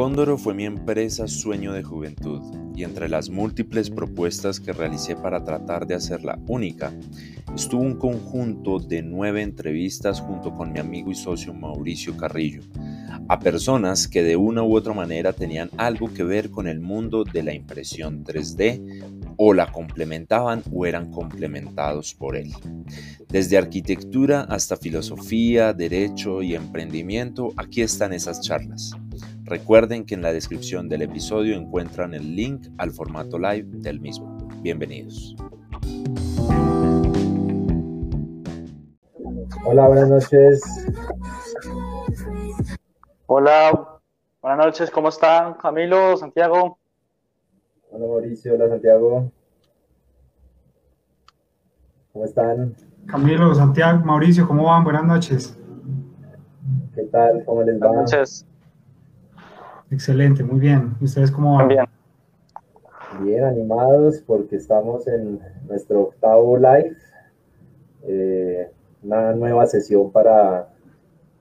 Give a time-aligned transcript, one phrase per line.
[0.00, 2.40] Cóndoro fue mi empresa sueño de juventud
[2.74, 6.90] y entre las múltiples propuestas que realicé para tratar de hacerla única,
[7.54, 12.62] estuvo un conjunto de nueve entrevistas junto con mi amigo y socio Mauricio Carrillo,
[13.28, 17.24] a personas que de una u otra manera tenían algo que ver con el mundo
[17.24, 22.54] de la impresión 3D o la complementaban o eran complementados por él.
[23.28, 28.92] Desde arquitectura hasta filosofía, derecho y emprendimiento, aquí están esas charlas.
[29.50, 34.38] Recuerden que en la descripción del episodio encuentran el link al formato live del mismo.
[34.62, 35.34] Bienvenidos.
[39.64, 40.62] Hola, buenas noches.
[43.26, 43.98] Hola,
[44.40, 45.54] buenas noches, ¿cómo están?
[45.54, 46.78] Camilo, Santiago.
[47.90, 49.32] Hola Mauricio, hola Santiago.
[52.12, 52.76] ¿Cómo están?
[53.06, 54.84] Camilo, Santiago, Mauricio, ¿cómo van?
[54.84, 55.58] Buenas noches.
[56.94, 57.44] ¿Qué tal?
[57.44, 57.88] ¿Cómo les va?
[57.88, 58.46] Buenas noches.
[59.90, 60.94] Excelente, muy bien.
[61.00, 61.68] ¿Y ustedes cómo van?
[61.68, 61.84] Bien.
[63.22, 66.96] Bien, animados porque estamos en nuestro octavo live.
[68.04, 68.70] Eh,
[69.02, 70.68] una nueva sesión para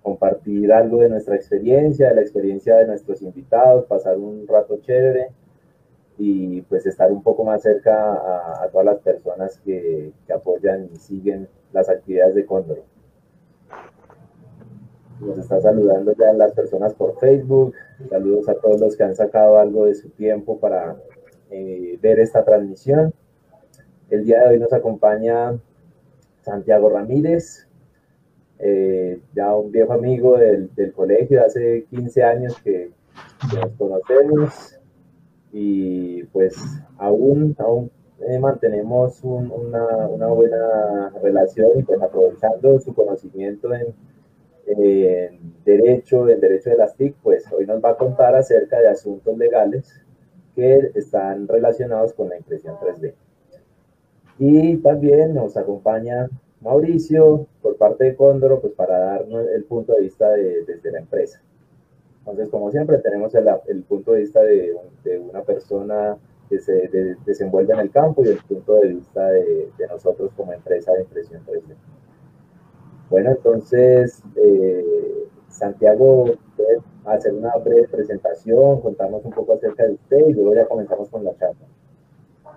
[0.02, 5.30] compartir algo de nuestra experiencia, de la experiencia de nuestros invitados, pasar un rato chévere
[6.18, 8.14] y pues estar un poco más cerca
[8.64, 12.84] a, todas las personas que, que apoyan y siguen las actividades de Cóndor.
[15.20, 17.74] Nos está saludando ya las personas por Facebook.
[18.10, 20.96] Saludos a todos los que han sacado algo de su tiempo para
[21.52, 23.14] eh, ver esta transmisión.
[24.10, 25.60] El día de hoy nos acompaña
[26.42, 27.68] Santiago Ramírez,
[28.60, 32.92] eh, ya un viejo amigo del, del, colegio, hace 15 años que,
[33.54, 34.80] nos conocemos
[35.52, 36.56] y pues
[36.98, 37.92] aún, aún
[38.28, 43.94] eh, mantenemos una, una, buena relación y pues aprovechando su conocimiento en,
[44.70, 48.88] en derecho, en derecho de las TIC, pues hoy nos va a contar acerca de
[48.88, 50.02] asuntos legales
[50.56, 53.14] que están relacionados con la impresión 3D.
[54.38, 56.30] Y también nos acompaña
[56.62, 61.00] Mauricio por parte de Cóndoro, pues para darnos el punto de vista de, desde la
[61.00, 61.42] empresa.
[62.20, 66.18] Entonces, como siempre, tenemos el, el punto de vista de, de, una persona
[66.50, 66.90] que se
[67.26, 71.02] desenvuelve en el campo y el punto de vista de, de nosotros como empresa de
[71.02, 71.76] impresión 3D.
[73.10, 76.26] Bueno, entonces, eh, Santiago,
[76.56, 81.10] puede hacer una breve presentación, contarnos un poco acerca de usted y luego ya comenzamos
[81.10, 81.66] con la charla.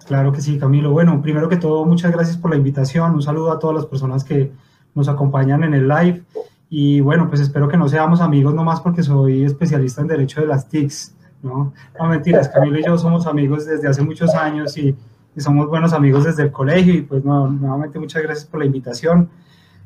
[0.06, 0.92] Claro que sí, Camilo.
[0.92, 3.14] Bueno, primero que todo, muchas gracias por la invitación.
[3.14, 4.52] Un saludo a todas las personas que
[4.94, 6.24] nos acompañan en el live.
[6.68, 10.46] Y bueno, pues espero que no seamos amigos nomás porque soy especialista en derecho de
[10.46, 11.72] las TICs, ¿no?
[11.98, 14.96] No mentiras, Camilo y yo somos amigos desde hace muchos años y,
[15.36, 16.94] somos buenos amigos desde el colegio.
[16.94, 19.30] Y pues nuevamente muchas gracias por la invitación.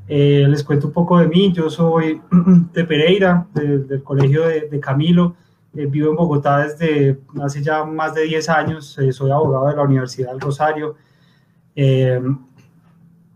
[0.09, 1.53] Eh, les cuento un poco de mí.
[1.53, 2.21] Yo soy
[2.73, 5.35] de Pereira, del colegio de, Camilo.
[5.75, 8.99] Eh, vivo en Bogotá desde hace ya más de 10 años.
[8.99, 10.95] Eh, soy abogado de la Universidad del Rosario.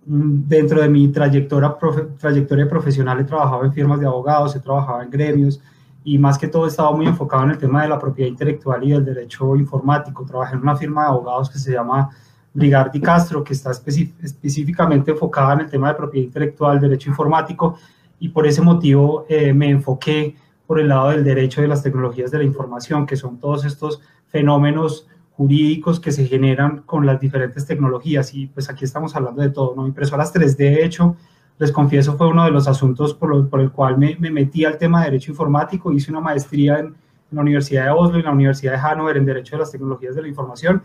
[0.06, 1.76] dentro de mi trayectoria,
[2.18, 5.60] trayectoria profesional he trabajado en firmas de abogados, he trabajado en gremios
[6.02, 8.82] y más que todo he estado muy enfocado en el tema de la propiedad intelectual
[8.82, 10.24] y del derecho informático.
[10.24, 12.10] Trabajé en una firma de abogados que se llama
[12.52, 17.78] Brigardi Castro, que está específicamente enfocada en el tema de propiedad intelectual, derecho informático,
[18.18, 22.30] y por ese motivo eh, me enfoqué por el lado del derecho de las tecnologías
[22.30, 27.66] de la información, que son todos estos fenómenos jurídicos que se generan con las diferentes
[27.66, 28.34] tecnologías.
[28.34, 29.86] Y pues aquí estamos hablando de todo, ¿no?
[29.86, 31.16] Impresoras 3D, de hecho,
[31.58, 34.78] les confieso, fue uno de los asuntos por, por el cual me, me, metí al
[34.78, 35.92] tema de derecho informático.
[35.92, 36.94] Hice una maestría en, en
[37.32, 40.14] la Universidad de Oslo y en la Universidad de Hannover en Derecho de las Tecnologías
[40.14, 40.82] de la Información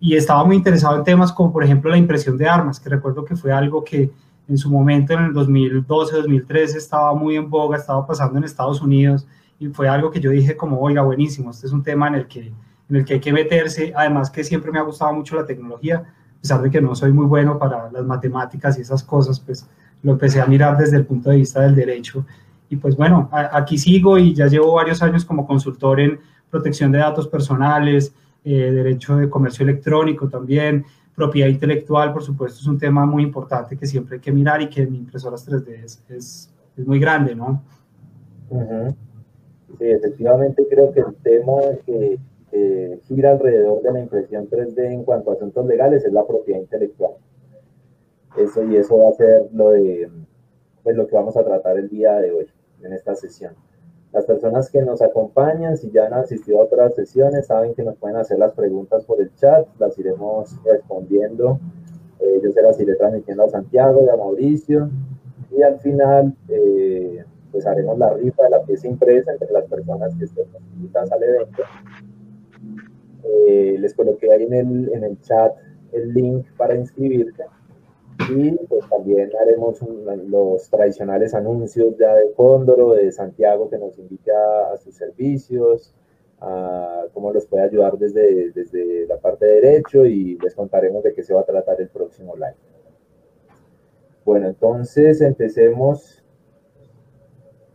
[0.00, 3.24] y estaba muy interesado en temas como por ejemplo la impresión de armas, que recuerdo
[3.24, 4.10] que fue algo que
[4.48, 8.80] en su momento en el 2012, 2013 estaba muy en boga, estaba pasando en Estados
[8.80, 9.26] Unidos
[9.58, 12.26] y fue algo que yo dije como, oiga, buenísimo, este es un tema en el
[12.26, 12.52] que,
[12.88, 15.98] en el que hay que meterse, además que siempre me ha gustado mucho la tecnología,
[15.98, 19.66] a pesar de que no soy muy bueno para las matemáticas y esas cosas, pues
[20.02, 22.24] lo empecé a mirar desde el punto de vista del derecho.
[22.70, 26.20] Y pues bueno, aquí sigo y ya llevo varios años como consultor en
[26.50, 28.14] protección de datos personales,
[28.48, 30.84] eh, derecho de comercio electrónico también,
[31.14, 34.68] propiedad intelectual, por supuesto, es un tema muy importante que siempre hay que mirar y
[34.68, 36.54] que en impresoras 3D es, es,
[36.86, 37.62] muy grande, ¿no?
[39.78, 42.18] Sí, efectivamente creo que el tema que,
[43.06, 47.12] gira alrededor de la impresión 3D en cuanto a asuntos legales es la propiedad intelectual.
[48.36, 50.08] Eso y eso va a ser lo de
[50.82, 52.46] pues, lo que vamos a tratar el día de hoy
[52.82, 53.54] en esta sesión.
[54.12, 57.96] Las personas que nos acompañan, si ya han asistido a otras sesiones, saben que nos
[57.96, 61.60] pueden hacer las preguntas por el chat, las iremos respondiendo.
[62.20, 64.90] Eh, yo se las iré transmitiendo a Santiago y a Mauricio.
[65.50, 70.14] Y al final, eh, pues haremos la rifa de la pieza impresa entre las personas
[70.14, 71.62] que estén inscritas al evento.
[73.24, 75.54] Eh, les coloqué ahí en el, en el chat
[75.92, 77.44] el link para inscribirse
[78.28, 79.80] y pues también haremos
[80.26, 85.94] los tradicionales anuncios ya de Cóndoro, de Santiago que nos invita a, sus servicios,
[86.40, 91.14] a cómo los puede ayudar desde, desde la parte de derecho y les contaremos de
[91.14, 92.56] qué se va a tratar el próximo live.
[94.24, 96.22] Bueno, entonces empecemos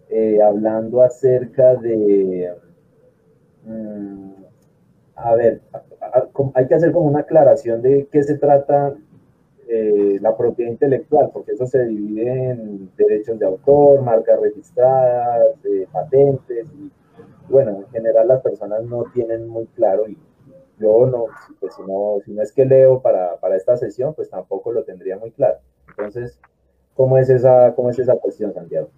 [0.10, 2.54] eh, hablando acerca de...
[3.66, 4.34] Mm,
[5.16, 5.62] a ver,
[6.54, 8.96] hay que hacer como una aclaración de qué se trata
[9.76, 15.48] eh, la propiedad intelectual, porque eso se divide en derechos de autor, marcas registradas,
[15.92, 16.92] patentes, y
[17.50, 20.16] bueno, en general las personas no tienen muy claro y
[20.80, 21.26] yo no,
[21.60, 24.84] pues si no, si no es que leo para, para esta sesión, pues tampoco lo
[24.84, 25.58] tendría muy claro.
[25.88, 26.40] Entonces,
[26.94, 28.90] ¿cómo es esa, cómo es esa cuestión, Santiago?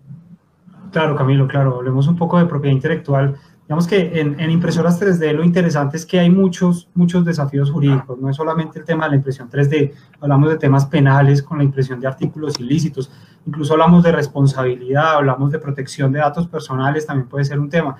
[0.91, 3.35] Claro, Camilo, claro, hablemos un poco de propiedad intelectual.
[3.67, 8.19] Digamos que en, impresoras 3D lo interesante es que hay muchos, muchos desafíos jurídicos.
[8.19, 9.91] No es solamente el tema de la impresión 3D,
[10.21, 13.11] hablamos de temas penales con la impresión de artículos ilícitos,
[13.43, 17.95] incluso hablamos de responsabilidad, hablamos de protección de datos personales, también puede ser un tema.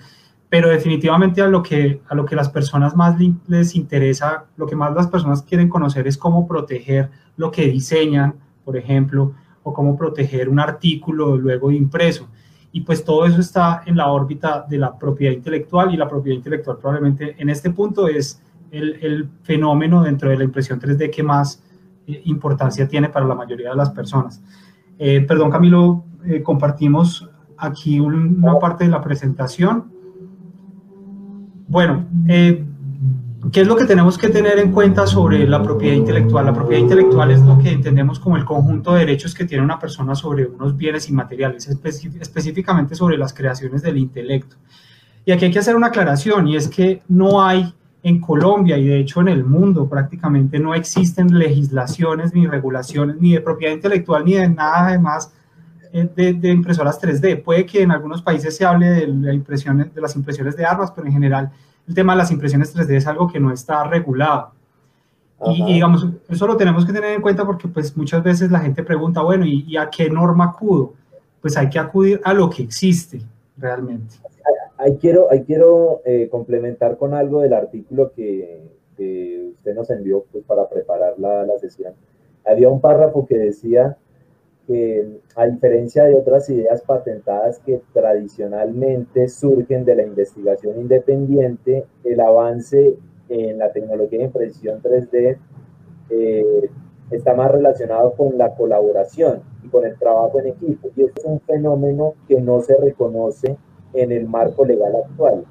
[0.49, 3.15] Pero definitivamente a lo que, a lo que las personas más
[3.47, 8.35] les interesa, lo que más las personas quieren conocer es cómo proteger lo que diseñan,
[8.63, 9.33] por ejemplo,
[9.63, 12.29] o cómo proteger un artículo luego impreso
[12.75, 16.35] y pues todo eso está en la órbita de la propiedad intelectual y la propiedad
[16.35, 21.63] intelectual probablemente en este punto es el, fenómeno dentro de la impresión 3D que más
[22.05, 24.43] eh, importancia tiene para la mayoría de las personas.
[24.99, 29.85] Eh, perdón Camilo, eh, compartimos aquí una parte de la presentación.
[31.69, 32.03] Bueno,
[33.51, 36.45] ¿Qué es lo que tenemos que tener en cuenta sobre la propiedad intelectual?
[36.45, 39.77] La propiedad intelectual es lo que entendemos como el conjunto de derechos que tiene una
[39.77, 44.55] persona sobre unos bienes inmateriales, específicamente sobre las creaciones del intelecto.
[45.25, 48.87] Y aquí hay que hacer una aclaración, y es que no hay en Colombia y
[48.87, 54.23] de hecho en el mundo prácticamente no existen legislaciones ni regulaciones ni de propiedad intelectual
[54.23, 55.33] ni de nada además
[55.91, 57.41] eh, de, de, impresoras 3D.
[57.41, 60.91] Puede que en algunos países se hable de, la impresión, de las impresiones de armas,
[60.91, 61.51] pero en general
[61.87, 64.51] el tema de las impresiones 3D es algo que no está regulado.
[65.47, 68.83] Y, digamos, eso lo tenemos que tener en cuenta porque pues muchas veces la gente
[68.83, 70.93] pregunta, bueno, ¿y, a qué norma acudo?
[71.41, 73.21] Pues hay que acudir a lo que existe
[73.57, 74.15] realmente.
[74.77, 78.63] Ahí quiero, ahí quiero eh, complementar con algo del artículo que,
[78.97, 81.93] que usted nos envió pues, para preparar la, la sesión.
[82.45, 83.97] Había un párrafo que decía
[84.67, 92.19] que a diferencia de otras ideas patentadas que tradicionalmente surgen de la investigación independiente, el
[92.19, 92.95] avance
[93.29, 95.37] en la tecnología de impresión 3D
[96.09, 96.69] eh,
[97.11, 100.89] está más relacionado con la colaboración y con el trabajo en equipo.
[100.95, 103.57] Y es un fenómeno que no se reconoce
[103.93, 105.45] en el marco legal actual.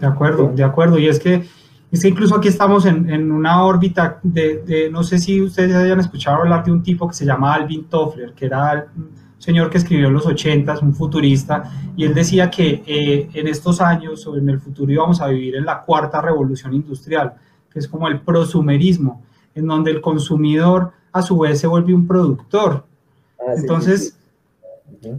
[0.00, 0.98] De acuerdo, de acuerdo.
[0.98, 1.42] Y es que
[1.90, 6.00] es que incluso aquí estamos en, en una órbita de, no sé si ustedes hayan
[6.00, 9.78] escuchado hablar de un tipo que se llama Alvin Toffler, que era un señor que
[9.78, 14.36] escribió en los 80, un futurista, y él decía que eh, en estos años o
[14.36, 17.34] en el futuro íbamos a vivir en la cuarta revolución industrial,
[17.72, 19.22] que es como el prosumerismo,
[19.54, 22.84] en donde el consumidor a su vez se vuelve un productor.
[23.40, 24.17] Ah, Entonces,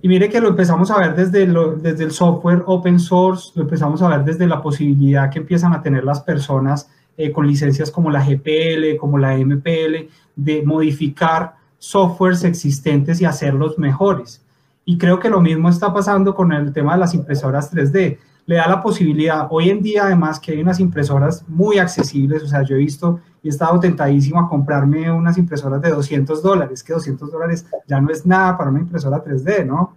[0.02, 3.64] y mire que lo empezamos a ver desde, lo, desde el software open source, lo
[3.64, 7.92] empezamos a ver desde la posibilidad que empiezan a tener las personas eh, con licencias
[7.92, 14.44] como la GPL, como la MPL, de modificar softwares existentes y hacerlos mejores.
[14.86, 18.18] Y creo que lo mismo está pasando con el tema de las impresoras 3D.
[18.50, 22.48] Le da la posibilidad, hoy en día además que hay unas impresoras muy accesibles, o
[22.48, 26.84] sea, yo he visto y he estado tentadísimo a comprarme unas impresoras de 200 dólares,
[26.84, 29.94] que 200 dólares ya no es nada para una impresora 3D, ¿no?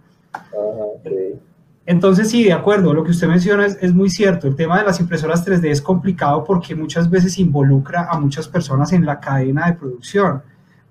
[1.87, 4.47] Entonces, sí, de acuerdo, lo que usted menciona es, es, muy cierto.
[4.47, 8.93] El tema de las impresoras 3D es complicado porque muchas veces involucra a muchas personas
[8.93, 10.43] en la cadena de producción.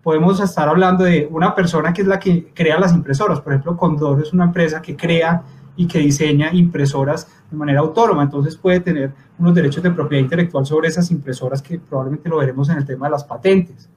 [0.02, 3.40] Podemos estar hablando de una persona que es la que crea las impresoras.
[3.40, 5.44] Por ejemplo, Condor es una empresa que crea
[5.76, 10.66] y que diseña impresoras de manera autónoma, entonces puede tener unos derechos de propiedad intelectual
[10.66, 13.88] sobre esas impresoras que probablemente lo veremos en el tema de las patentes.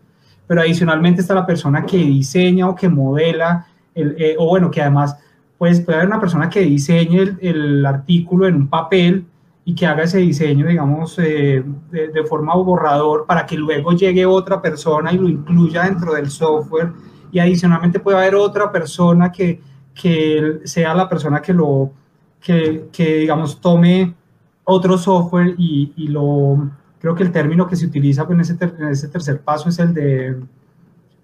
[0.48, 4.82] Pero adicionalmente está la persona que diseña o que modela, el, eh, o bueno, que
[4.82, 5.18] además
[5.58, 9.26] pues, puede haber una persona que diseñe el, el artículo en un papel
[9.68, 14.26] y que haga ese diseño, digamos, eh, de, de, forma borrador para que luego llegue
[14.26, 16.92] otra persona y lo incluya dentro del software.
[17.32, 19.60] Y adicionalmente puede haber otra persona que
[20.00, 21.92] que sea la persona que lo,
[22.42, 24.14] que, que digamos, tome
[24.66, 28.90] otro software y, y, lo, creo que el término que se utiliza en ese, en
[28.90, 30.36] ese tercer paso es el de,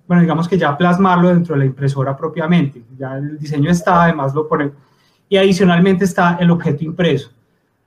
[0.07, 2.83] bueno, digamos que ya plasmarlo dentro de la impresora propiamente.
[2.97, 4.71] Ya el diseño está, además lo pone.
[5.29, 7.31] Y adicionalmente está el objeto impreso.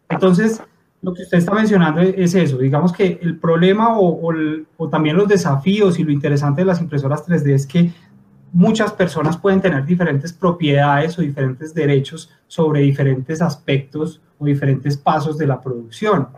[0.09, 0.63] Entonces,
[1.03, 2.57] lo que usted está mencionando es eso.
[2.57, 4.33] Digamos que el problema o,
[4.77, 7.93] o, también los desafíos y lo interesante de las impresoras 3D es que
[8.55, 15.37] muchas personas pueden tener diferentes propiedades o diferentes derechos sobre diferentes aspectos o diferentes pasos
[15.37, 16.29] de la producción.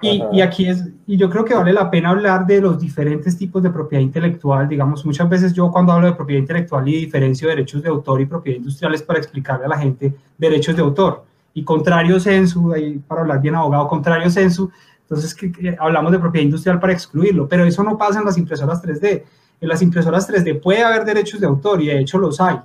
[0.00, 3.36] Y, y, aquí es, y yo creo que vale la pena hablar de los diferentes
[3.36, 4.66] tipos de propiedad intelectual.
[4.68, 8.26] Digamos, muchas veces yo cuando hablo de propiedad intelectual y diferencio derechos de autor y
[8.26, 11.24] propiedad industrial es para explicarle a la gente derechos de autor.
[11.52, 14.70] Y contrario sensu, ahí para hablar bien abogado, contrario sensu,
[15.02, 18.82] entonces que, hablamos de propiedad industrial para excluirlo, pero eso no pasa en las impresoras
[18.82, 19.22] 3D.
[19.60, 22.58] En las impresoras 3D puede haber derechos de autor y de hecho los hay.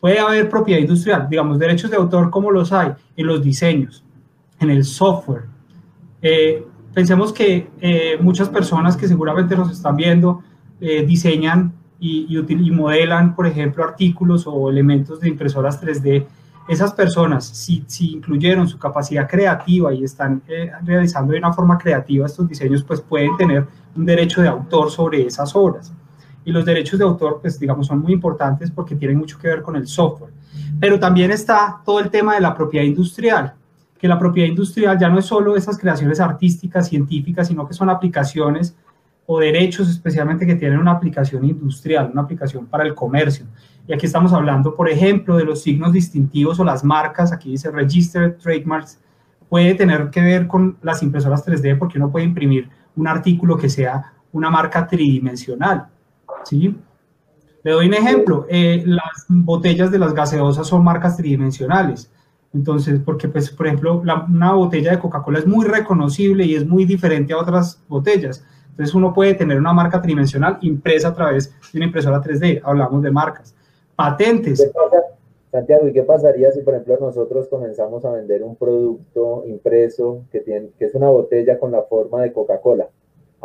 [0.00, 4.04] Puede haber propiedad industrial, digamos, derechos de autor como los hay en los diseños,
[4.60, 5.44] en el software,
[6.22, 10.42] eh, pensemos que eh, muchas personas que seguramente nos están viendo
[10.80, 16.26] eh, diseñan y, y, modelan, por ejemplo, artículos o elementos de impresoras 3D.
[16.68, 20.42] Esas personas, si, si incluyeron su capacidad creativa y están
[20.84, 25.24] realizando de una forma creativa estos diseños, pues pueden tener un derecho de autor sobre
[25.24, 25.92] esas obras.
[26.46, 29.60] Y los derechos de autor, pues digamos, son muy importantes porque tienen mucho que ver
[29.60, 30.32] con el software.
[30.80, 33.52] Pero también está todo el tema de la propiedad industrial
[33.98, 37.88] que la propiedad industrial ya no es solo esas creaciones artísticas, científicas, sino que son
[37.90, 38.76] aplicaciones
[39.26, 43.46] o derechos especialmente que tienen una aplicación industrial, una aplicación para el comercio.
[43.88, 47.70] Y aquí estamos hablando, por ejemplo, de los signos distintivos o las marcas, aquí dice
[47.70, 49.00] Registered Trademarks,
[49.48, 53.68] puede tener que ver con las impresoras 3D porque uno puede imprimir un artículo que
[53.68, 55.86] sea una marca tridimensional.
[56.44, 56.76] ¿Sí?
[57.62, 62.10] Le doy un ejemplo, eh, las botellas de las gaseosas son marcas tridimensionales.
[62.54, 66.84] Entonces, porque pues, por ejemplo, una botella de Coca-Cola es muy reconocible y es muy
[66.84, 68.44] diferente a otras botellas.
[68.70, 72.60] Entonces, uno puede tener una marca tridimensional impresa a través de una impresora 3D.
[72.62, 73.54] Hablamos de marcas.
[73.94, 74.70] Patentes.
[75.50, 80.40] Santiago, ¿y qué pasaría si, por ejemplo, nosotros comenzamos a vender un producto impreso que,
[80.40, 82.88] tiene, que es una botella con la forma de Coca-Cola?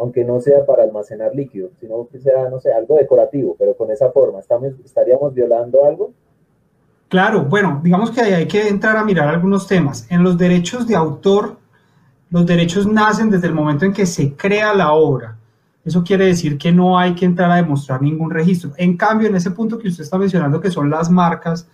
[0.01, 3.91] Aunque no sea para almacenar líquido, sino que sea, no sé, algo decorativo, pero con
[3.91, 6.11] esa forma, ¿estamos, ¿estaríamos violando algo?
[7.07, 10.09] Claro, bueno, digamos que hay que entrar a mirar algunos temas.
[10.09, 11.57] En los derechos de autor,
[12.31, 15.37] los derechos nacen desde el momento en que se crea la obra.
[15.85, 18.71] Eso quiere decir que no hay que entrar a demostrar ningún registro.
[18.77, 21.67] En cambio, en ese punto que usted está mencionando, que son las marcas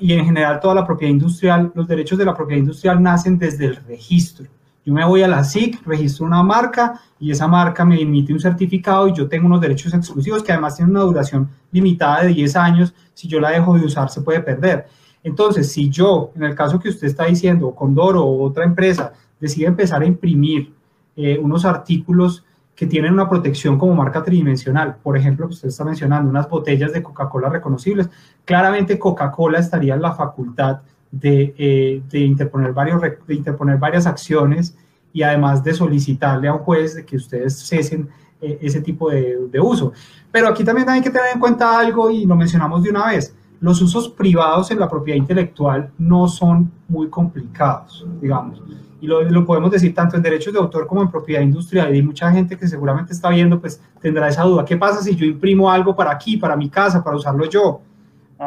[0.00, 3.66] y en general toda la propiedad industrial, los derechos de la propiedad industrial nacen desde
[3.66, 4.46] el registro.
[4.84, 8.40] Yo me voy a la SIC, registro una marca y esa marca me emite un
[8.40, 12.56] certificado y yo tengo unos derechos exclusivos que además tienen una duración limitada de 10
[12.56, 12.94] años.
[13.14, 14.86] Si yo la dejo de usar, se puede perder.
[15.22, 19.66] Entonces, si yo, en el caso que usted está diciendo, Condoro o otra empresa, decide
[19.66, 20.74] empezar a imprimir
[21.16, 25.84] eh, unos artículos que tienen una protección como marca tridimensional, por ejemplo, que usted está
[25.84, 28.10] mencionando, unas botellas de Coca-Cola reconocibles,
[28.44, 30.80] claramente Coca-Cola estaría en la facultad
[31.22, 34.76] eh, de, interponer varios, de interponer varias acciones
[35.12, 38.08] y además de solicitarle a un juez de que ustedes cesen
[38.40, 39.92] eh, ese tipo de, de, uso.
[40.32, 43.34] Pero aquí también hay que tener en cuenta algo y lo mencionamos de una vez.
[43.60, 48.60] Los usos privados en la propiedad intelectual no son muy complicados, digamos.
[49.00, 51.94] Y lo, lo, podemos decir tanto en derechos de autor como en propiedad industrial.
[51.94, 54.64] Y mucha gente que seguramente está viendo, pues tendrá esa duda.
[54.64, 57.80] ¿Qué pasa si yo imprimo algo para aquí, para mi casa, para usarlo yo?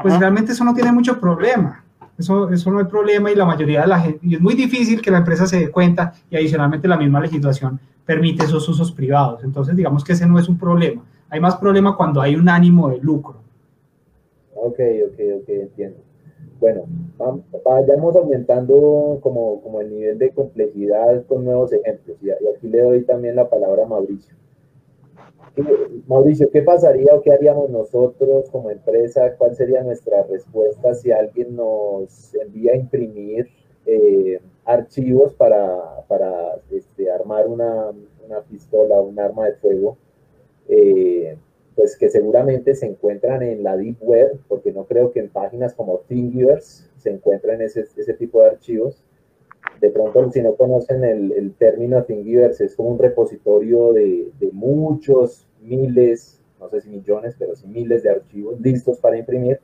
[0.02, 1.84] Pues realmente eso no tiene mucho problema.
[2.18, 5.02] Eso, eso no hay problema y la mayoría de la gente, y es muy difícil
[5.02, 9.44] que la empresa se dé cuenta y adicionalmente la misma legislación permite esos usos privados.
[9.44, 11.04] Entonces, digamos que ese no es un problema.
[11.30, 13.36] Hay más problema cuando hay un ánimo de lucro.
[14.56, 15.98] Ok, ok, ok, entiendo.
[16.60, 16.86] Bueno,
[17.64, 22.18] vayamos aumentando como, como el nivel de complejidad con nuevos ejemplos.
[22.22, 24.36] Y aquí le doy también la palabra a Mauricio.
[26.08, 29.36] Mauricio, ¿qué pasaría o qué haríamos nosotros como empresa?
[29.38, 33.50] ¿Cuál sería nuestra respuesta si alguien nos envía a imprimir
[33.86, 37.92] eh, archivos para, para este, armar una,
[38.26, 39.98] una, pistola, un arma de fuego?
[40.68, 41.38] Eh,
[41.76, 45.74] pues que seguramente se encuentran en la Deep Web, porque no creo que en páginas
[45.76, 49.04] como Thingiverse se encuentren ese, ese tipo de archivos
[49.82, 54.52] de pronto si no conocen el, el término Thingiverse, es como un repositorio de, de,
[54.52, 59.60] muchos miles, no sé si millones, pero sí miles de archivos listos para imprimir.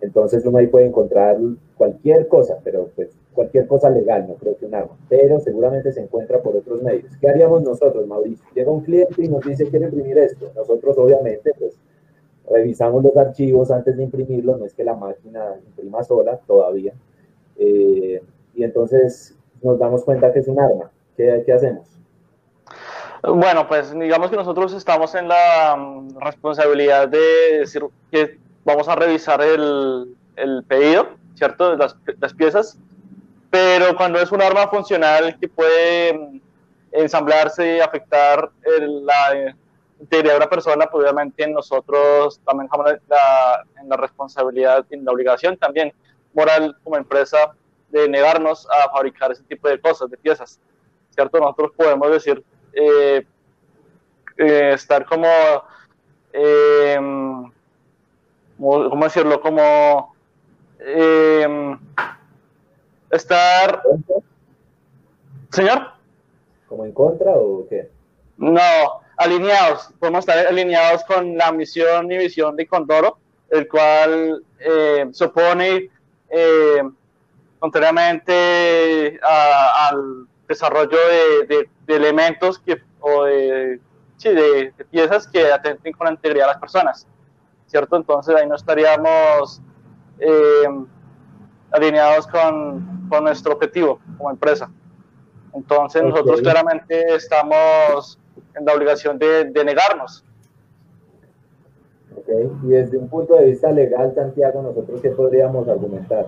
[0.00, 1.38] Entonces uno ahí puede encontrar
[1.76, 6.00] cualquier cosa, pero pues cualquier cosa legal, no creo que un arma, pero seguramente se
[6.00, 7.12] encuentra por otros medios.
[7.20, 8.44] ¿Qué haríamos nosotros, Mauricio?
[8.54, 10.50] Llega un cliente y nos dice, quiere imprimir esto.
[10.54, 11.76] Nosotros obviamente pues
[12.50, 16.92] revisamos los archivos antes de imprimirlos, no es que la máquina imprima sola todavía.
[17.56, 18.22] Eh,
[18.54, 20.90] y entonces nos damos cuenta que es un arma.
[21.16, 21.88] ¿Qué, qué hacemos?
[23.22, 28.96] Bueno, pues digamos que nosotros estamos en la mm, responsabilidad de decir que vamos a
[28.96, 31.74] revisar el, el pedido, ¿cierto?
[31.76, 32.78] Las, las piezas,
[33.50, 36.40] pero cuando es un arma funcional que puede mm,
[36.92, 39.54] ensamblarse y afectar el, la
[40.00, 45.12] integridad de una persona, pues obviamente nosotros también estamos la, en la responsabilidad en la
[45.12, 45.92] obligación también
[46.34, 47.54] moral como empresa
[47.94, 50.60] de negarnos a fabricar ese tipo de cosas, de piezas,
[51.10, 51.38] ¿cierto?
[51.38, 53.24] Nosotros podemos decir, eh,
[54.36, 55.28] eh, estar como,
[56.32, 56.98] eh,
[58.58, 59.40] ¿cómo decirlo?
[59.40, 60.14] Como
[63.10, 63.82] estar...
[65.50, 65.92] Señor.
[66.68, 67.88] ¿Como en contra o qué?
[68.36, 68.60] No,
[69.16, 73.18] alineados, podemos estar alineados con la misión y visión de Condoro,
[73.50, 75.90] el cual eh, supone,
[76.28, 76.82] eh,
[77.64, 80.98] contrariamente al desarrollo
[81.48, 83.80] de, elementos que, o de,
[84.18, 87.06] sí, de, piezas que atenten con la integridad de las personas,
[87.64, 87.96] ¿cierto?
[87.96, 89.62] Entonces ahí no estaríamos
[90.18, 90.68] eh,
[91.70, 94.70] alineados con, con, nuestro objetivo como empresa.
[95.54, 98.18] Entonces nosotros claramente estamos
[98.56, 100.22] en la obligación de, de negarnos.
[102.14, 102.28] Ok,
[102.64, 106.26] y desde un punto de vista legal, Santiago, nosotros qué podríamos argumentar?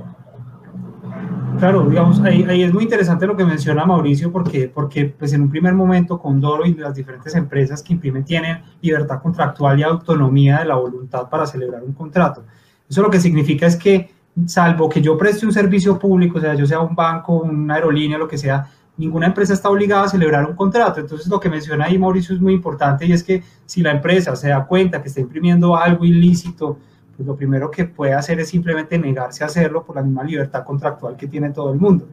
[1.58, 5.42] Claro, digamos, ahí, ahí, es muy interesante lo que menciona Mauricio porque, porque pues en
[5.42, 10.58] un primer momento Condoro y las diferentes empresas que imprimen tienen libertad contractual y autonomía
[10.58, 12.44] de la voluntad para celebrar un contrato.
[12.88, 14.10] Eso lo que significa es que,
[14.46, 18.18] salvo que yo preste un servicio público, o sea, yo sea un banco, una aerolínea,
[18.18, 21.00] lo que sea, ninguna empresa está obligada a celebrar un contrato.
[21.00, 24.36] Entonces, lo que menciona ahí Mauricio es muy importante y es que si la empresa
[24.36, 26.78] se da cuenta que está imprimiendo algo ilícito,
[27.16, 30.64] pues lo primero que puede hacer es simplemente negarse a hacerlo por la misma libertad
[30.64, 32.06] contractual que tiene todo el mundo.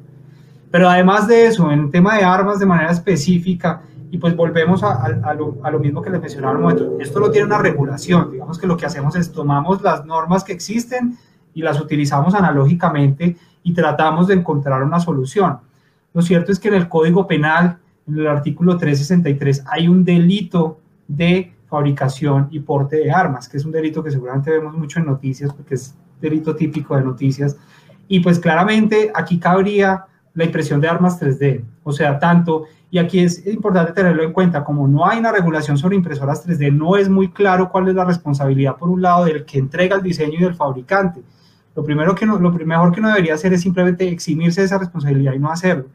[0.71, 4.83] Pero además de eso, en el tema de armas de manera específica, y pues volvemos
[4.83, 8.31] a, lo, a lo, mismo que les mencionaba un momento, esto no tiene una regulación,
[8.31, 11.17] digamos que lo que hacemos es tomamos las normas que existen
[11.53, 15.57] y las utilizamos analógicamente y tratamos de encontrar una solución.
[16.13, 20.79] Lo cierto es que en el Código Penal, en el artículo 363, hay un delito
[21.07, 25.07] de fabricación y porte de armas, que es un delito que seguramente vemos mucho en
[25.07, 27.57] noticias, porque es delito típico de noticias.
[28.07, 30.05] Y pues claramente aquí cabría
[30.35, 34.63] la impresión de armas 3D, o sea, tanto, y aquí es importante tenerlo en cuenta,
[34.63, 38.05] como no hay una regulación sobre impresoras 3D, no es muy claro cuál es la
[38.05, 41.21] responsabilidad, por un lado, del que entrega el diseño y del fabricante.
[41.75, 44.77] Lo primero que no, lo mejor que uno debería hacer es simplemente eximirse de esa
[44.77, 45.85] responsabilidad y no hacerlo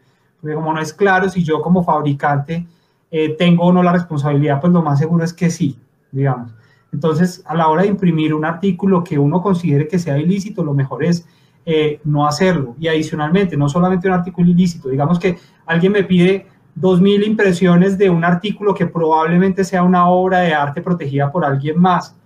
[0.40, 2.66] porque como no es claro si yo como fabricante
[3.10, 5.78] eh, tengo o no la responsabilidad, pues lo más seguro es que sí,
[6.12, 6.54] digamos.
[6.92, 10.74] Entonces, a la hora de imprimir un artículo que uno considere que sea ilícito, lo
[10.74, 11.26] mejor es
[11.66, 12.74] eh, no hacerlo.
[12.78, 16.46] Y adicionalmente, no solamente un artículo ilícito, digamos que alguien me pide
[16.80, 21.78] 2.000 impresiones de un artículo que probablemente sea una obra de arte protegida por alguien
[21.78, 22.16] más.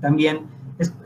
[0.00, 0.52] También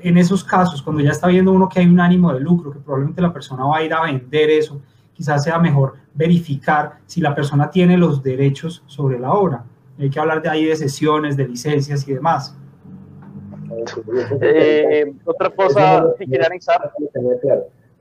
[0.00, 2.78] en esos casos, cuando ya está viendo uno que hay un ánimo de lucro, que
[2.78, 4.80] probablemente la persona va a ir a vender eso,
[5.16, 9.64] quizás sea mejor verificar si la persona tiene los derechos sobre la obra.
[9.98, 12.54] Hay que hablar de ahí de sesiones, de licencias y demás.
[14.42, 16.92] Eh, otra cosa que quería anexar.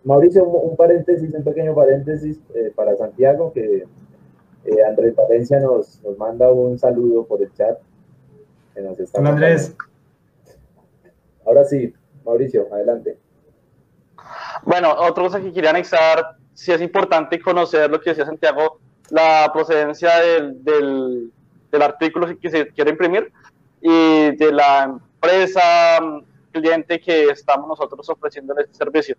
[0.03, 3.85] Mauricio, un, paréntesis, un pequeño paréntesis eh, para Santiago, que
[4.65, 7.79] eh, Andrés Valencia nos, nos, manda un saludo por el chat.
[9.13, 9.75] Hola Andrés.
[11.45, 11.93] Ahora sí,
[12.25, 13.17] Mauricio, adelante.
[14.63, 18.79] Bueno, otra cosa que quería anexar sí es importante conocer lo que decía Santiago,
[19.11, 21.31] la procedencia del, del,
[21.71, 23.31] del artículo que se quiere imprimir
[23.81, 25.99] y de la empresa
[26.51, 29.15] cliente que estamos nosotros ofreciendo este servicio.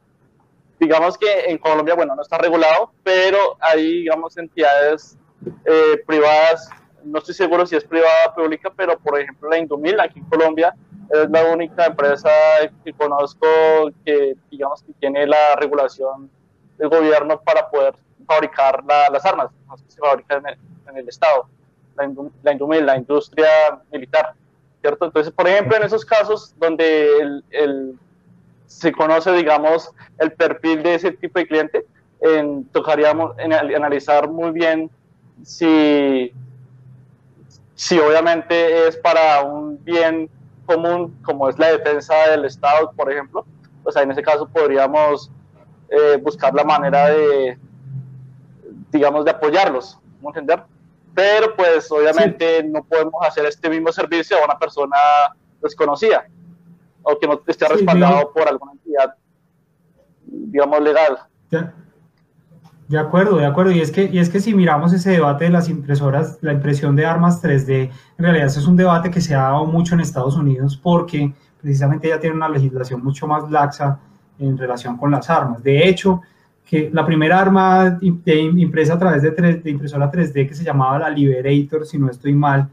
[0.81, 5.17] Digamos que en Colombia, bueno, no está regulado, pero hay, digamos, entidades
[5.65, 6.69] eh, privadas,
[7.05, 10.25] no estoy seguro si es privada o pública, pero por ejemplo la Indumil aquí en
[10.25, 10.75] Colombia
[11.11, 12.31] es la única empresa
[12.85, 13.47] que conozco
[14.05, 16.31] que, digamos, que tiene la regulación
[16.79, 17.95] del gobierno para poder
[18.27, 19.51] fabricar las armas
[19.85, 20.43] que se fabrican
[20.89, 21.49] en el, Estado,
[22.43, 22.53] la,
[22.97, 23.49] industria
[23.93, 24.35] militar,
[24.81, 25.07] ¿cierto?
[25.07, 27.43] Entonces, por ejemplo, en esos casos donde
[28.67, 31.87] se conoce, digamos, el perfil de ese tipo de cliente,
[32.21, 34.91] en, tocaríamos analizar muy bien
[35.43, 36.33] si,
[37.75, 40.31] si obviamente es para un bien
[40.65, 43.47] común, como es la defensa del Estado, por ejemplo,
[43.85, 45.31] o sea, en ese caso podríamos
[45.89, 47.59] eh, buscar la manera de,
[48.91, 50.63] digamos, de apoyarlos, ¿cómo entender?
[51.15, 54.97] Pero pues obviamente no podemos hacer este mismo servicio a una persona
[55.63, 56.27] desconocida
[57.03, 59.15] o que no esté respaldado por alguna entidad,
[60.27, 61.19] digamos, legal.
[62.89, 63.73] De acuerdo, de acuerdo.
[63.73, 66.95] Y es que, y es que si miramos ese debate de las impresoras, la impresión
[66.97, 70.37] de armas 3D, en realidad es un debate que se ha dado mucho en Estados
[70.37, 73.99] Unidos porque precisamente ya tiene una legislación mucho más laxa
[74.39, 75.63] en relación con las armas.
[75.63, 76.23] De hecho,
[76.65, 80.99] que la primera arma de impresa a través de, de impresora 3D que se llamaba
[80.99, 82.69] la Liberator, si no estoy mal,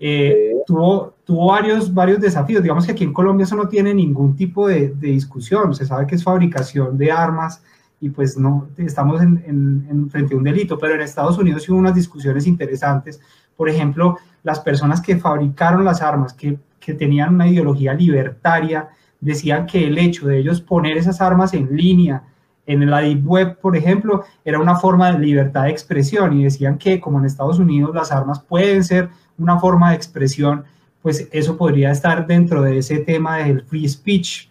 [0.00, 2.62] eh, tuvo, tuvo varios, varios desafíos.
[2.62, 5.74] Digamos que aquí en Colombia eso no tiene ningún tipo de, de discusión.
[5.74, 7.62] Se sabe que es fabricación de armas
[8.00, 11.78] y pues no estamos en, en, frente a un delito, pero en Estados Unidos hubo
[11.78, 13.20] unas discusiones interesantes.
[13.56, 18.88] Por ejemplo, las personas que fabricaron las armas, que, que tenían una ideología libertaria,
[19.20, 22.24] decían que el hecho de ellos poner esas armas en línea,
[22.66, 26.76] en la Deep Web, por ejemplo, era una forma de libertad de expresión y decían
[26.78, 30.64] que como en Estados Unidos las armas pueden ser una forma de expresión,
[31.00, 34.48] pues eso podría estar dentro de ese tema del free speech.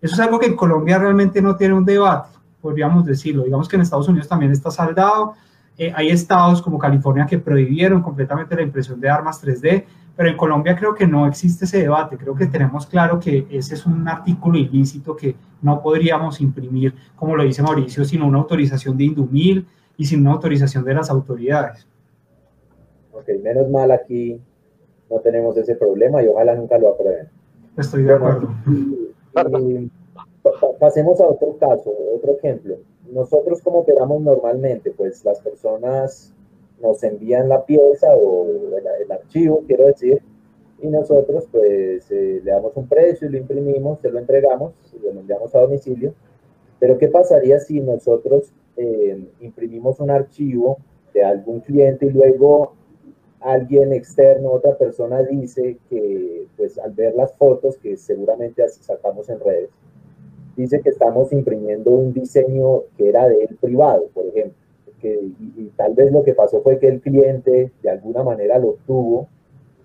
[0.00, 3.42] Eso es algo que en Colombia realmente no tiene un debate podríamos decirlo.
[3.42, 5.34] Digamos que en Estados Unidos también está saldado.
[5.76, 9.84] Eh, hay estados como California que prohibieron completamente la impresión de armas 3D,
[10.16, 12.16] pero en Colombia creo que no existe ese debate.
[12.16, 17.36] Creo que tenemos claro que ese es un artículo ilícito que no podríamos imprimir, como
[17.36, 21.86] lo dice Mauricio, sin una autorización de Indumil y sin una autorización de las autoridades.
[23.12, 24.40] Ok, menos mal aquí
[25.10, 27.28] no tenemos ese problema y ojalá nunca lo aprueben.
[27.76, 28.48] Estoy de acuerdo
[30.78, 32.76] pasemos a otro caso, otro ejemplo.
[33.10, 36.32] Nosotros como operamos normalmente, pues las personas
[36.82, 40.22] nos envían la pieza o el, archivo, quiero decir,
[40.80, 45.54] y nosotros pues eh, le damos un precio lo imprimimos, se lo entregamos, lo enviamos
[45.54, 46.12] a domicilio.
[46.80, 50.78] Pero ¿qué pasaría si nosotros eh, imprimimos un archivo
[51.14, 52.72] de algún cliente y luego
[53.40, 59.40] alguien externo, otra persona dice que pues al ver las fotos que seguramente sacamos en
[59.40, 59.70] redes,
[60.56, 64.61] dice que estamos imprimiendo un diseño que era de él privado, por ejemplo.
[65.02, 68.76] Que, y, tal vez lo que pasó fue que el cliente de alguna manera lo
[68.86, 69.26] tuvo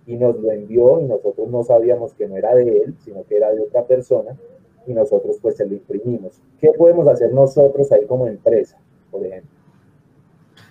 [0.06, 3.38] y nos lo envió y nosotros no sabíamos que no era de él, sino que
[3.38, 4.38] era de otra persona
[4.86, 6.40] y nosotros pues se lo imprimimos.
[6.60, 8.78] ¿Qué podemos hacer nosotros ahí como empresa,
[9.12, 9.58] por ejemplo?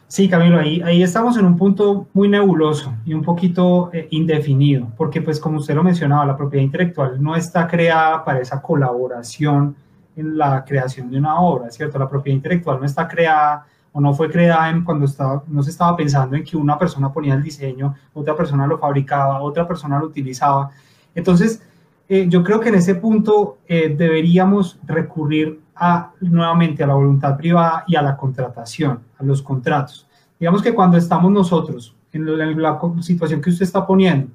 [0.09, 4.87] Sí, Camilo, ahí, ahí estamos en un punto muy nebuloso y un poquito eh, indefinido,
[4.97, 9.75] porque pues como usted lo mencionaba, la propiedad intelectual no está creada para esa colaboración
[10.15, 11.99] en la creación de una obra, ¿cierto?
[11.99, 15.71] La propiedad intelectual no está creada o no fue creada en cuando estaba, no se
[15.71, 19.99] estaba pensando en que una persona ponía el diseño, otra persona lo fabricaba, otra persona
[19.99, 20.69] lo utilizaba.
[21.15, 21.63] Entonces,
[22.07, 27.39] eh, yo creo que en ese punto eh, deberíamos recurrir a, nuevamente a la voluntad
[27.39, 30.07] privada y a la contratación, a los contratos.
[30.39, 34.29] Digamos que cuando estamos nosotros en la situación que usted está poniendo,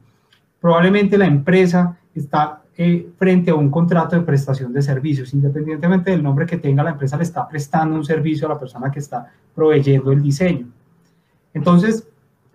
[0.60, 5.34] probablemente la empresa está eh, frente a un contrato de prestación de servicios.
[5.34, 8.90] Independientemente del nombre que tenga, la empresa le está prestando un servicio a la persona
[8.90, 10.68] que está proveyendo el diseño.
[11.54, 12.08] Entonces,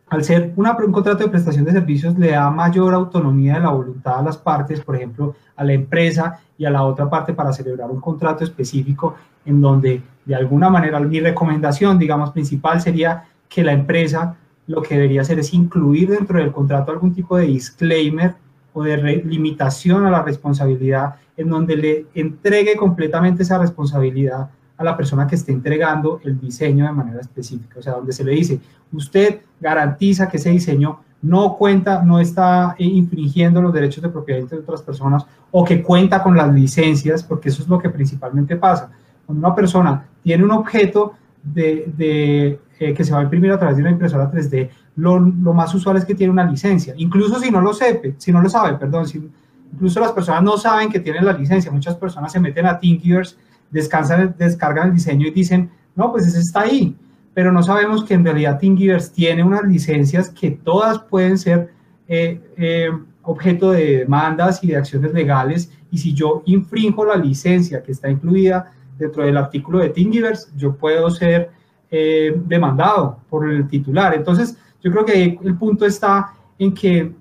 [0.08, 4.20] al ser un contrato de prestación de servicios, le da mayor autonomía de la voluntad
[4.20, 7.90] a las partes, por ejemplo, a la empresa y a la otra parte para celebrar
[7.90, 13.72] un contrato específico en donde, de alguna manera, mi recomendación, digamos, principal sería que la
[13.72, 18.34] empresa lo que debería hacer es incluir dentro del contrato algún tipo de disclaimer
[18.76, 24.94] o de limitación a la responsabilidad, en donde le entregue completamente esa responsabilidad a la
[24.98, 27.78] persona que esté entregando el diseño de manera específica.
[27.78, 28.60] O sea, donde se le dice,
[28.92, 34.46] usted garantiza que ese diseño no cuenta, no está eh, infringiendo los derechos de propiedad
[34.46, 38.56] de otras personas o que cuenta con las licencias, porque eso es lo que principalmente
[38.56, 38.90] pasa.
[39.24, 43.78] Cuando una persona tiene un objeto de, eh, que se va a imprimir a través
[43.78, 47.60] de una impresora 3D, lo, más usual es que tiene una licencia, incluso si no
[47.60, 49.30] lo sabe, si no lo sabe, perdón, si,
[49.72, 53.36] incluso las personas no saben que tienen la licencia, muchas personas se meten a Thinkiverse,
[53.70, 56.96] descansan, descargan el diseño y dicen, no, pues ese está ahí,
[57.34, 61.70] pero no sabemos que en realidad Thingiverse tiene unas licencias que todas pueden ser
[62.08, 62.90] eh, eh,
[63.22, 68.08] objeto de demandas y de acciones legales, y si yo infringo la licencia que está
[68.08, 71.50] incluida dentro del artículo de Thingiverse, yo puedo ser
[71.90, 74.14] eh, demandado por el titular.
[74.14, 77.12] Entonces, yo creo que el punto está en que,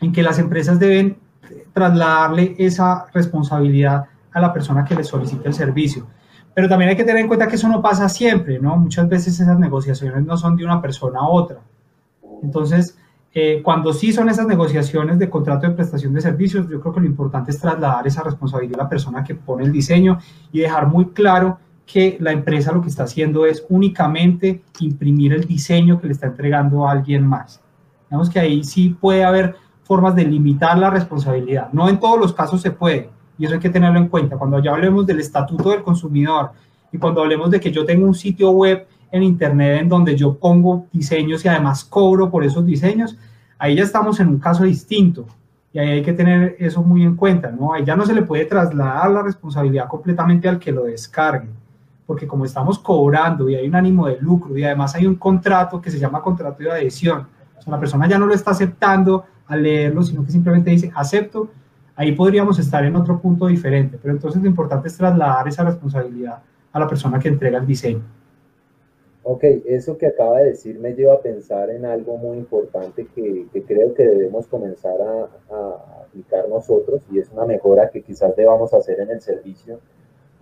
[0.00, 1.16] en que las empresas deben
[1.72, 6.06] trasladarle esa responsabilidad a la persona que les solicita el servicio.
[6.54, 8.76] Pero también hay que tener en cuenta que eso no pasa siempre, ¿no?
[8.76, 11.58] Muchas veces esas negociaciones no son de una persona a otra.
[12.42, 12.96] Entonces,
[13.34, 17.00] eh, cuando sí son esas negociaciones de contrato de prestación de servicios, yo creo que
[17.00, 20.18] lo importante es trasladar esa responsabilidad a la persona que pone el diseño
[20.52, 25.44] y dejar muy claro que la empresa lo que está haciendo es únicamente imprimir el
[25.44, 27.62] diseño que le está entregando a alguien más.
[28.10, 31.72] Digamos que ahí sí puede haber formas de limitar la responsabilidad.
[31.72, 34.36] No en todos los casos se puede, y eso hay que tenerlo en cuenta.
[34.36, 36.50] Cuando ya hablemos del estatuto del consumidor
[36.90, 40.36] y cuando hablemos de que yo tengo un sitio web en Internet en donde yo
[40.36, 43.16] pongo diseños y además cobro por esos diseños,
[43.58, 45.26] ahí ya estamos en un caso distinto.
[45.72, 47.72] Y ahí hay que tener eso muy en cuenta, ¿no?
[47.74, 51.48] Ahí ya no se le puede trasladar la responsabilidad completamente al que lo descargue,
[52.06, 55.80] porque como estamos cobrando y hay un ánimo de lucro y además hay un contrato
[55.80, 57.26] que se llama contrato de adhesión,
[57.58, 60.92] o sea, la persona ya no lo está aceptando al leerlo, sino que simplemente dice
[60.94, 61.48] acepto,
[61.96, 66.42] ahí podríamos estar en otro punto diferente, pero entonces lo importante es trasladar esa responsabilidad
[66.72, 68.02] a la persona que entrega el diseño.
[69.28, 73.48] Ok, eso que acaba de decir me lleva a pensar en algo muy importante que,
[73.66, 79.00] creo que debemos comenzar a, aplicar nosotros y es una mejora que quizás debamos hacer
[79.00, 79.80] en el servicio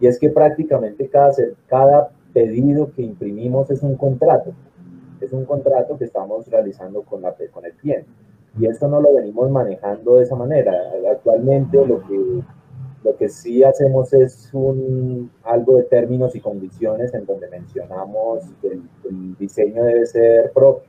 [0.01, 1.33] y es que prácticamente cada,
[1.67, 4.53] cada pedido que imprimimos es un contrato,
[5.21, 8.09] es un contrato que estamos realizando con, la, con el cliente
[8.59, 10.73] y eso no lo venimos manejando de esa manera.
[11.11, 12.43] Actualmente lo que
[13.05, 18.69] lo que sí hacemos es un, algo de términos y condiciones en donde mencionamos que
[19.09, 20.89] el, diseño debe ser propio,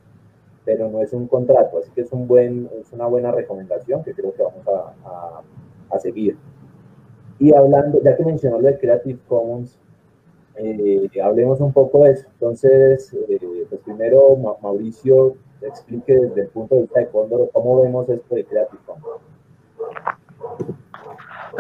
[0.64, 4.14] pero no es un contrato, así que es, un buen, es una buena recomendación que
[4.14, 5.42] creo que vamos a,
[5.94, 6.38] a, seguir.
[7.40, 9.78] Y hablando, ya que mencionó lo de Creative Commons,
[10.58, 12.28] eh, hablemos un poco de eso.
[12.34, 18.08] Entonces, eh, pues primero Mauricio explique desde el punto de vista de Condor cómo vemos
[18.10, 19.22] esto de Creative Commons.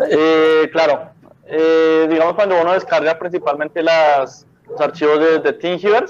[0.09, 1.09] Eh, claro,
[2.09, 6.07] digamos cuando uno descarga principalmente las, los archivos de, de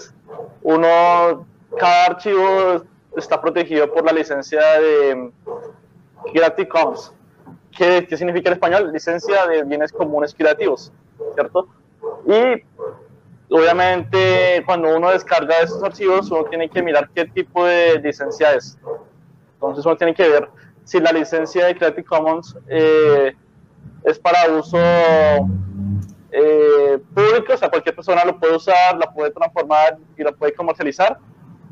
[0.63, 1.45] uno,
[1.77, 2.83] cada archivo
[3.15, 5.31] está protegido por la licencia de
[6.33, 7.13] Creative Commons.
[7.75, 8.91] ¿Qué, ¿Qué, significa en español?
[8.91, 10.91] Licencia de bienes comunes creativos,
[11.33, 11.67] ¿cierto?
[12.25, 12.63] Y
[13.49, 18.77] obviamente cuando uno descarga esos archivos, uno tiene que mirar qué tipo de licencia es.
[19.55, 20.49] Entonces uno tiene que ver
[20.83, 23.35] si la licencia de Creative Commons eh,
[24.03, 24.77] es para uso
[26.31, 30.53] eh, público, o sea, cualquier persona lo puede usar, la puede transformar y la puede
[30.53, 31.17] comercializar,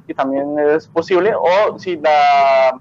[0.07, 2.79] y también es posible, o si la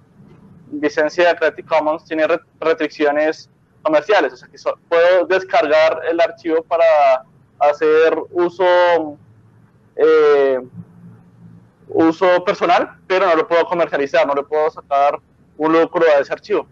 [0.81, 2.27] licencia de Creative Commons tiene
[2.61, 3.51] restricciones
[3.83, 4.59] comerciales, o sea, que
[4.89, 7.25] puedo descargar el archivo para
[7.59, 9.19] hacer uso
[9.97, 10.61] eh,
[11.89, 15.19] uso personal, pero no lo puedo comercializar, no le puedo sacar
[15.57, 16.67] un lucro a ese archivo,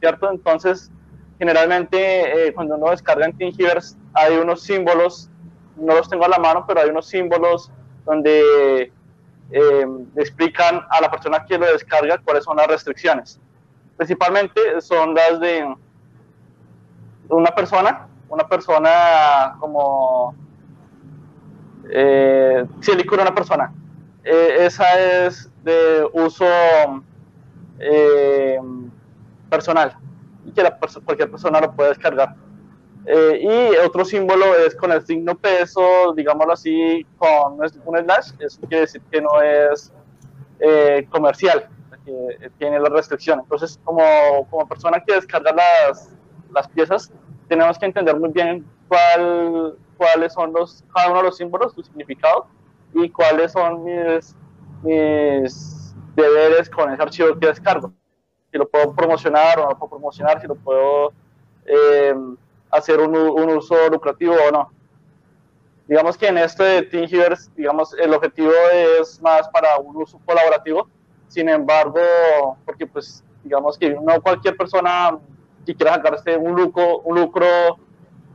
[0.00, 0.30] ¿cierto?
[0.30, 0.90] Entonces,
[1.38, 5.30] generalmente eh, cuando uno descarga en Thingiverse hay unos símbolos,
[5.76, 7.70] no los tengo a la mano, pero hay unos símbolos
[8.04, 8.92] donde
[9.50, 13.40] eh, explican a la persona que lo descarga cuáles son las restricciones.
[13.96, 15.74] Principalmente son las de
[17.28, 20.34] una persona, una persona como
[21.90, 23.72] eh, si una persona.
[24.24, 26.46] Eh, esa es de uso
[29.48, 29.96] personal
[30.56, 30.72] que
[31.04, 32.34] cualquier persona lo puede descargar.
[33.06, 38.60] Eh, y otro símbolo es con el signo peso, digámoslo así, con un slash, eso
[38.62, 39.92] quiere decir que no es
[40.58, 41.68] eh, comercial,
[42.06, 43.40] que tiene la restricción.
[43.40, 44.02] Entonces, como,
[44.48, 46.14] como persona que descarga las,
[46.52, 47.12] las piezas,
[47.48, 51.82] tenemos que entender muy bien cuál, cuáles son los, cada uno de los símbolos, su
[51.82, 52.46] significado,
[52.94, 54.34] y cuáles son mis,
[54.82, 57.92] mis deberes con ese archivo que descargo
[58.50, 61.12] si lo puedo promocionar o no lo puedo promocionar, si lo puedo
[61.66, 62.14] eh,
[62.70, 64.70] hacer un, un, uso lucrativo o no.
[65.86, 70.88] Digamos que en esto de Thingiverse, digamos, el objetivo es más para un uso colaborativo,
[71.28, 72.00] sin embargo,
[72.64, 75.18] porque pues digamos que no cualquier persona
[75.64, 77.78] que quiera sacarse un lucro,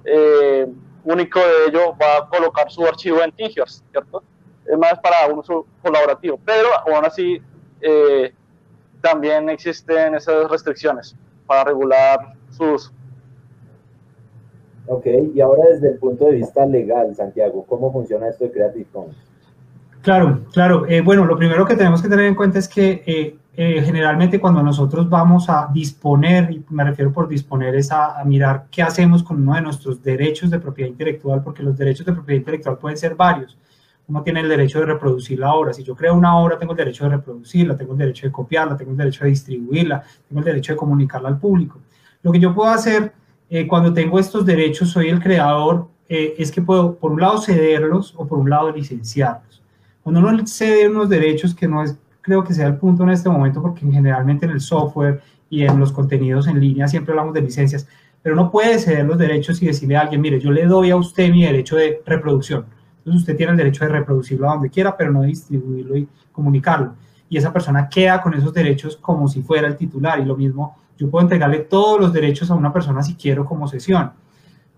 [0.06, 0.67] eh,
[1.04, 4.23] único de ello va a colocar su archivo en Thingiverse, ¿cierto?
[4.65, 7.41] Es más para un uso colaborativo, pero aún así
[7.82, 8.34] eh,
[9.01, 11.15] también existen esas restricciones
[11.47, 12.91] para regular su uso.
[14.88, 18.88] Ok, y ahora desde el punto de vista legal, Santiago, ¿cómo funciona esto de Creative
[18.91, 19.30] Commons?
[20.01, 20.85] Claro, claro.
[20.87, 24.39] Eh, bueno, lo primero que tenemos que tener en cuenta es que eh, eh, generalmente
[24.39, 28.81] cuando nosotros vamos a disponer, y me refiero por disponer, es a, a, mirar qué
[28.81, 32.77] hacemos con uno de nuestros derechos de propiedad intelectual, porque los derechos de propiedad intelectual
[32.77, 33.57] pueden ser varios
[34.07, 35.71] uno tiene el derecho de reproducir la obra.
[35.71, 38.75] Si yo creo una obra, tengo el derecho de reproducirla, tengo el derecho de copiarla,
[38.75, 41.79] tengo el derecho de distribuirla, tengo el derecho de comunicarla al público.
[42.21, 43.13] Lo que yo puedo hacer
[43.67, 48.27] cuando tengo estos derechos, soy el creador, es que puedo, por un lado, cederlos o
[48.27, 49.61] por un lado, licenciarlos.
[50.03, 53.61] Uno cede unos derechos, que no es, creo que sea el punto en este momento,
[53.61, 57.87] porque generalmente en el software y en los contenidos en línea siempre hablamos de licencias,
[58.21, 60.95] pero no puede ceder los derechos y decirle a alguien, mire, yo le doy a
[60.95, 62.65] usted mi derecho de reproducción
[63.01, 66.93] entonces usted tiene el derecho de reproducirlo a donde quiera, pero no distribuirlo y comunicarlo.
[67.29, 70.19] Y esa persona queda con esos derechos como si fuera el titular.
[70.19, 73.67] Y lo mismo, yo puedo entregarle todos los derechos a una persona si quiero como
[73.67, 74.11] sesión.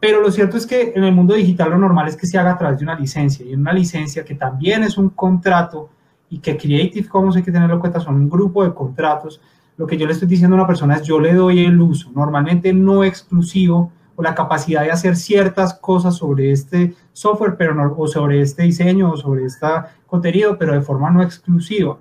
[0.04, 2.52] Pero lo cierto es que en el mundo digital lo normal es que se haga
[2.52, 5.92] a través de una licencia y una licencia que también es un contrato
[6.30, 9.40] y que Creative Commons hay que tenerlo en cuenta, son un grupo de contratos.
[9.78, 12.12] Lo que yo le estoy diciendo a una persona es yo le doy el uso,
[12.14, 17.96] normalmente no exclusivo, o la capacidad de hacer ciertas cosas sobre este software, pero no,
[17.98, 19.68] o sobre este diseño o sobre este
[20.06, 21.98] contenido, pero de forma no exclusiva.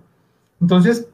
[0.60, 1.06] Entonces,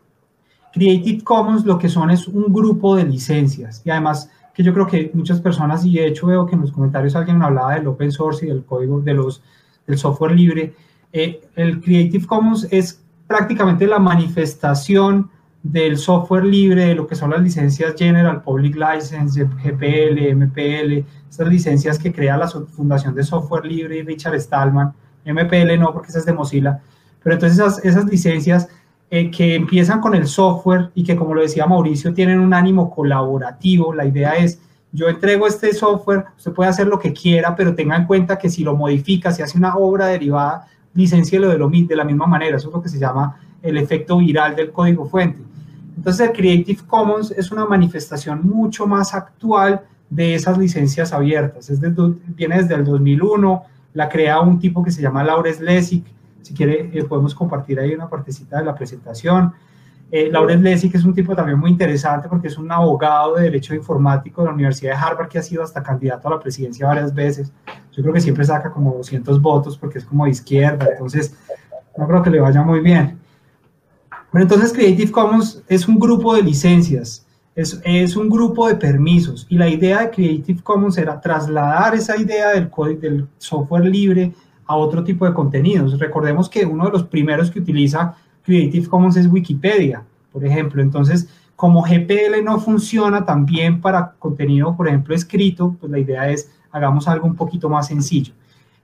[0.72, 4.88] Creative Commons lo que son es un grupo de licencias y además que yo creo
[4.88, 8.10] que muchas personas, y de hecho veo que en los comentarios alguien hablaba del open
[8.10, 9.40] source y del código de los,
[9.86, 10.74] del software libre,
[11.12, 15.30] eh, el Creative Commons es prácticamente la manifestación
[15.62, 21.46] del software libre, de lo que son las licencias General Public License, GPL, MPL, estas
[21.46, 24.92] licencias que crea la Fundación de Software Libre y Richard Stallman,
[25.24, 26.80] MPL no, porque esa es de Mozilla,
[27.22, 28.68] pero entonces esas, esas licencias
[29.10, 32.90] eh, que empiezan con el software y que, como lo decía Mauricio, tienen un ánimo
[32.94, 33.94] colaborativo.
[33.94, 34.60] La idea es,
[34.92, 38.50] yo entrego este software, usted puede hacer lo que quiera, pero tenga en cuenta que
[38.50, 42.56] si lo modifica, si hace una obra derivada, licencielo de, de la misma manera.
[42.56, 45.42] Eso es lo que se llama el efecto viral del código fuente.
[45.96, 51.70] Entonces, el Creative Commons es una manifestación mucho más actual de esas licencias abiertas.
[52.36, 53.62] Viene desde el 2001,
[53.94, 56.04] la crea un tipo que se llama Laurence Lessig,
[56.42, 59.52] si quiere, eh, podemos compartir ahí una partecita de la presentación.
[60.10, 63.74] Eh, Laurent Lessig es un tipo también muy interesante porque es un abogado de Derecho
[63.74, 67.14] Informático de la Universidad de Harvard que ha sido hasta candidato a la presidencia varias
[67.14, 67.52] veces.
[67.92, 71.36] Yo creo que siempre saca como 200 votos porque es como de izquierda, entonces
[71.96, 73.18] no creo que le vaya muy bien.
[74.32, 79.46] Pero entonces Creative Commons es un grupo de licencias, es, es un grupo de permisos
[79.50, 82.70] y la idea de Creative Commons era trasladar esa idea del,
[83.00, 84.32] del software libre
[84.68, 85.98] a otro tipo de contenidos.
[85.98, 90.80] Recordemos que uno de los primeros que utiliza Creative Commons es Wikipedia, por ejemplo.
[90.80, 96.52] Entonces, como GPL no funciona también para contenido, por ejemplo, escrito, pues la idea es
[96.70, 98.32] hagamos algo un poquito más sencillo.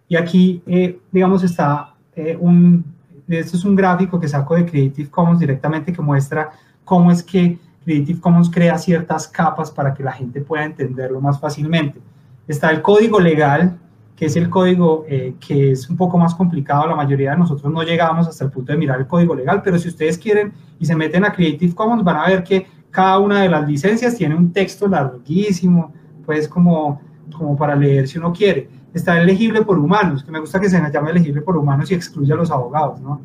[0.08, 2.84] Y aquí, eh, digamos, está eh, un,
[3.28, 6.50] esto es un gráfico que saco de Creative Commons directamente que muestra
[6.84, 11.38] cómo es que Creative Commons crea ciertas capas para que la gente pueda entenderlo más
[11.38, 12.00] fácilmente.
[12.48, 13.78] Está el código legal,
[14.16, 16.86] que es el código eh, que es un poco más complicado.
[16.86, 19.78] La mayoría de nosotros no llegamos hasta el punto de mirar el código legal, pero
[19.78, 23.42] si ustedes quieren y se meten a Creative Commons, van a ver que cada una
[23.42, 25.92] de las licencias tiene un texto larguísimo,
[26.24, 27.00] pues como,
[27.36, 28.68] como para leer si uno quiere.
[28.92, 32.34] Está elegible por humanos, que me gusta que se llame elegible por humanos y excluya
[32.34, 33.20] a los abogados, ¿no?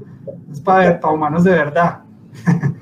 [0.52, 2.00] Es para, para humanos de verdad.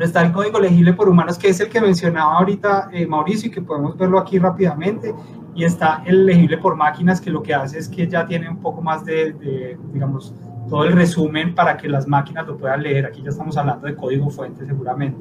[0.00, 3.52] Está el código legible por humanos, que es el que mencionaba ahorita eh, Mauricio y
[3.52, 5.14] que podemos verlo aquí rápidamente
[5.58, 8.58] y está el legible por máquinas que lo que hace es que ya tiene un
[8.58, 10.32] poco más de, digamos,
[10.68, 13.06] todo el resumen para que las máquinas lo puedan leer.
[13.06, 15.18] Aquí ya estamos hablando de código fuente seguramente.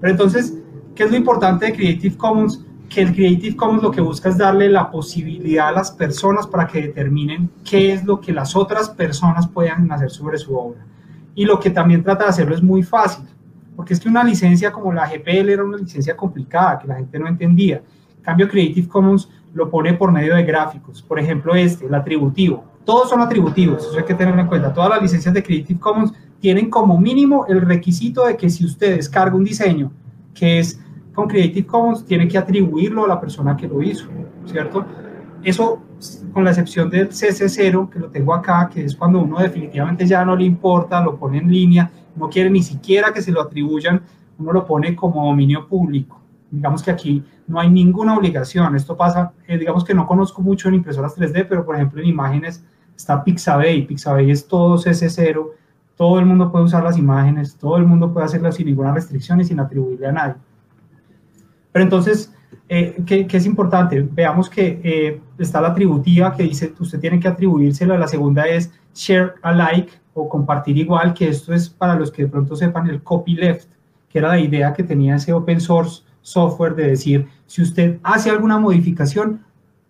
[0.00, 0.56] Pero entonces,
[0.94, 2.64] ¿qué es lo importante de Creative Commons?
[2.88, 6.66] Que el Creative Commons lo que busca es darle la posibilidad a las personas para
[6.66, 10.86] que determinen qué es lo que las otras personas puedan hacer sobre su obra.
[11.34, 13.26] Y lo que también trata de hacerlo es muy fácil,
[13.76, 17.18] porque es que una licencia como la GPL era una licencia complicada, que la gente
[17.18, 17.82] no entendía
[18.24, 21.02] cambio, Creative Commons lo pone por medio de gráficos.
[21.02, 22.64] Por ejemplo, este, el atributivo.
[22.84, 24.72] Todos son atributivos, eso hay que tener en cuenta.
[24.72, 28.96] Todas las licencias de Creative Commons tienen como mínimo el requisito de que si usted
[28.96, 29.90] descarga un diseño
[30.34, 30.80] que es
[31.14, 34.06] con Creative Commons, tiene que atribuirlo a la persona que lo hizo,
[34.44, 34.84] ¿cierto?
[35.42, 35.80] Eso,
[36.32, 40.24] con la excepción del CC0, que lo tengo acá, que es cuando uno definitivamente ya
[40.24, 44.02] no le importa, lo pone en línea, no quiere ni siquiera que se lo atribuyan,
[44.38, 46.20] uno lo pone como dominio público.
[46.50, 48.74] Digamos que aquí no hay ninguna obligación.
[48.76, 52.08] Esto pasa, eh, digamos que no conozco mucho en impresoras 3D, pero por ejemplo en
[52.08, 52.64] imágenes
[52.96, 53.86] está Pixabay.
[53.86, 55.50] Pixabay es todo CC0,
[55.96, 59.40] todo el mundo puede usar las imágenes, todo el mundo puede hacerlas sin ninguna restricción
[59.40, 60.34] y sin atribuirle a nadie.
[61.72, 62.32] Pero entonces,
[62.68, 64.06] eh, ¿qué, es importante?
[64.10, 67.98] Veamos que eh, está la atributiva que dice usted tiene que atribuírsela.
[67.98, 72.28] La segunda es share alike o compartir igual, que esto es para los que de
[72.28, 73.68] pronto sepan el copyleft,
[74.08, 78.30] que era la idea que tenía ese open source software de decir, si usted hace
[78.30, 79.44] alguna modificación,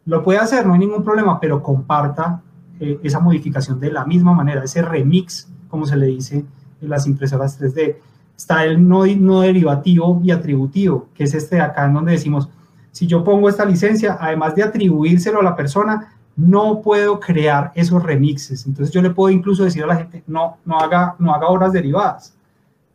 [0.04, 2.42] lo puede hacer, no hay ningún problema, pero comparta
[2.80, 6.44] eh, esa modificación de la misma manera, ese remix, como se le dice
[6.82, 7.96] en las impresoras 3D.
[8.36, 12.48] Está el no, no derivativo y atributivo, que es este de acá en donde decimos,
[12.90, 18.02] si yo pongo esta licencia, además de atribuírselo a la persona, no puedo crear esos
[18.02, 18.66] remixes.
[18.66, 21.72] Entonces yo le puedo incluso decir a la gente, no, no haga, no haga obras
[21.72, 22.34] derivadas.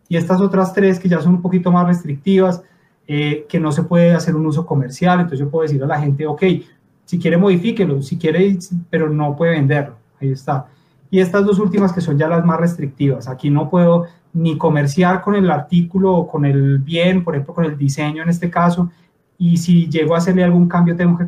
[0.10, 2.62] Y estas otras tres que ya son un poquito más restrictivas,
[3.12, 5.20] eh, que no se puede hacer un uso comercial.
[5.20, 6.44] Entonces yo puedo decir a la gente, ok,
[7.06, 8.56] si quiere modifíquelo, si quiere,
[8.92, 9.96] pero no puede venderlo.
[10.22, 10.68] Ahí está.
[11.10, 13.28] Y estas dos últimas que son ya las más restrictivas.
[13.28, 17.66] Aquí no puedo ni comerciar con el artículo o con el bien, por ejemplo, con
[17.66, 18.92] el diseño en este caso.
[19.40, 21.26] Y si llego a hacerle algún cambio, tengo que